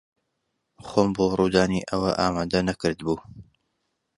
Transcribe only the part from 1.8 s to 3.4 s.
ئەوە ئامادە نەکردبوو.